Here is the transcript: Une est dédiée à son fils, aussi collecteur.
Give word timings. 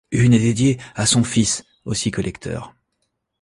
Une 0.09 0.33
est 0.33 0.39
dédiée 0.39 0.79
à 0.95 1.05
son 1.05 1.23
fils, 1.23 1.63
aussi 1.85 2.09
collecteur. 2.09 2.75